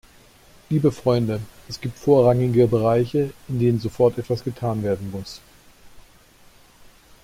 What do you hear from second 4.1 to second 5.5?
etwas getan werden muss.